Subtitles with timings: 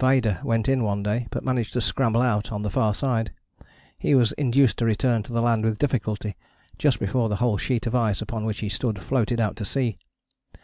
[0.00, 3.30] Vaida went in one day, but managed to scramble out on the far side.
[3.96, 6.34] He was induced to return to the land with difficulty,
[6.76, 9.96] just before the whole sheet of ice upon which he stood floated out to sea.